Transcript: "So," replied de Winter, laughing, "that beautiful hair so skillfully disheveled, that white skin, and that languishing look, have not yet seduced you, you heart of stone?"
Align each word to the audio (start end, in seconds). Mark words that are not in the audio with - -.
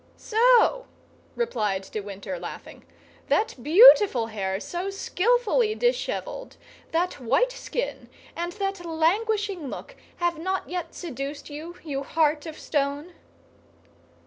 "So," 0.17 0.87
replied 1.35 1.83
de 1.83 1.99
Winter, 1.99 2.39
laughing, 2.39 2.85
"that 3.27 3.53
beautiful 3.61 4.25
hair 4.25 4.59
so 4.59 4.89
skillfully 4.89 5.75
disheveled, 5.75 6.57
that 6.91 7.19
white 7.19 7.51
skin, 7.51 8.09
and 8.35 8.51
that 8.53 8.83
languishing 8.83 9.67
look, 9.67 9.95
have 10.15 10.39
not 10.39 10.67
yet 10.67 10.95
seduced 10.95 11.51
you, 11.51 11.75
you 11.83 12.01
heart 12.01 12.47
of 12.47 12.57
stone?" 12.57 13.13